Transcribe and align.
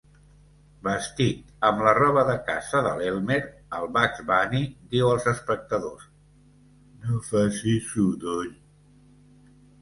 Vestit 0.85 1.51
amb 1.67 1.83
la 1.87 1.91
roba 1.97 2.23
de 2.29 2.37
caça 2.47 2.81
de 2.87 2.93
l'Elmer, 3.01 3.37
el 3.81 3.85
Bugs 3.97 4.23
Bunny 4.31 4.63
diu 4.95 5.11
als 5.11 5.29
espectadors: 5.33 6.09
"No 7.05 7.21
facis 7.29 7.93
sodoll". 7.93 8.51